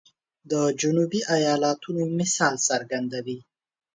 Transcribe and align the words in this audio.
د 0.51 0.53
جنوبي 0.81 1.21
ایالاتونو 1.35 2.01
مثال 2.19 2.53
څرګندوي. 2.67 3.39